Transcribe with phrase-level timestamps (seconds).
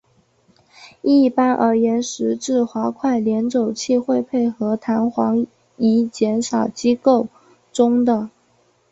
[1.03, 5.45] 一般而言十字滑块联轴器会配合弹簧
[5.77, 7.27] 以减少机构
[7.71, 8.31] 中的。